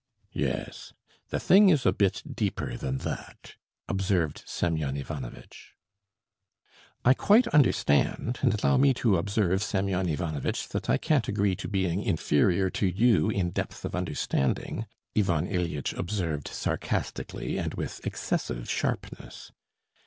"Yes, 0.33 0.93
the 1.29 1.39
thing 1.39 1.69
is 1.69 1.85
a 1.85 1.91
bit 1.93 2.23
deeper 2.35 2.75
than 2.75 2.97
that," 3.05 3.53
observed 3.87 4.41
Semyon 4.47 4.97
Ivanovitch. 4.97 5.75
"I 7.05 7.13
quite 7.13 7.45
understand, 7.49 8.39
and 8.41 8.51
allow 8.59 8.77
me 8.77 8.95
to 8.95 9.17
observe, 9.17 9.61
Semyon 9.61 10.09
Ivanovitch, 10.09 10.69
that 10.69 10.89
I 10.89 10.97
can't 10.97 11.27
agree 11.27 11.55
to 11.55 11.67
being 11.67 12.01
inferior 12.01 12.71
to 12.71 12.87
you 12.87 13.29
in 13.29 13.51
depth 13.51 13.85
of 13.85 13.95
understanding," 13.95 14.87
Ivan 15.15 15.45
Ilyitch 15.47 15.93
observed 15.93 16.47
sarcastically 16.47 17.59
and 17.59 17.75
with 17.75 18.03
excessive 18.03 18.67
sharpness. 18.67 19.51